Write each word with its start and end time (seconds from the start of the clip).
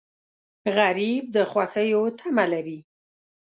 غریب 0.77 1.23
د 1.35 1.37
خوښیو 1.51 2.03
تمه 2.19 2.45
لري 2.53 2.79